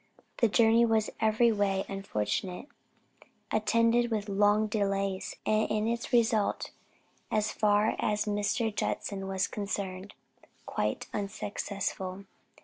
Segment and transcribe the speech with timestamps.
[0.37, 2.65] The journey was every way unfortunate;
[3.51, 6.71] attended with long delays, and in its result,
[7.29, 8.75] as far as Mr.
[8.75, 10.15] Judson was concerned,
[10.65, 12.25] quite unsuccessful.